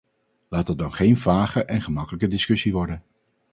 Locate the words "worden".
2.71-3.03